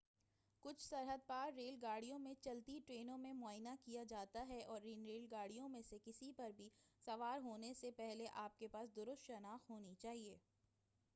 [0.63, 5.03] کچھ سرحد پار ریل گاڑیوں میں چلتی ٹرین میں معائنہ کیا جاتا ہے اور ان
[5.05, 6.69] ریل گاڑیوں میں سے کسی پر بھی
[7.07, 10.37] سوار ہونے سے پہلے آپ کے پاس درست شناخت ہونی چاہئے